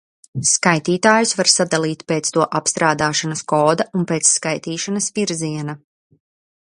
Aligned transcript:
Skaitītājus 0.51 1.33
var 1.41 1.49
sadalīt 1.51 2.01
pēc 2.11 2.31
to 2.37 2.47
apstrādāšanas 2.61 3.45
koda 3.53 3.87
un 4.01 4.09
pēc 4.13 4.33
skaitīšanas 4.39 5.11
virziena. 5.21 5.81